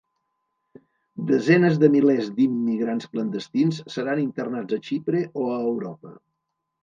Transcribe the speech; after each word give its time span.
Desenes 1.31 1.75
de 1.83 1.89
milers 1.95 2.31
d'immigrants 2.39 3.07
clandestins 3.11 3.81
seran 3.97 4.23
internats 4.23 4.77
a 4.79 4.83
Xipre 4.87 5.21
o 5.43 5.47
a 5.57 5.61
Europa. 5.75 6.15